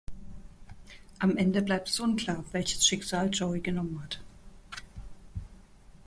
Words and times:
Am 1.19 1.37
Ende 1.37 1.61
bleibt 1.61 1.87
es 1.87 1.99
unklar, 1.99 2.43
welches 2.53 2.87
Schicksal 2.87 3.29
Joey 3.29 3.59
genommen 3.61 4.01
hat. 4.01 4.19